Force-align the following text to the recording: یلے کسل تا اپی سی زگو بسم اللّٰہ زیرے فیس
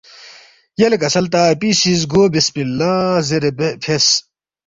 یلے 0.79 0.97
کسل 1.03 1.25
تا 1.33 1.41
اپی 1.51 1.69
سی 1.79 1.91
زگو 2.01 2.23
بسم 2.33 2.55
اللّٰہ 2.65 2.93
زیرے 3.27 3.51
فیس 3.83 4.05